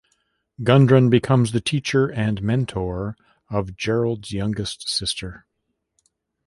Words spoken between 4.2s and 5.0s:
youngest